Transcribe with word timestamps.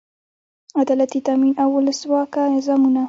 عدالتي 0.81 1.19
تامین 1.27 1.53
او 1.63 1.69
اولسواکه 1.77 2.41
نظامونه. 2.55 2.99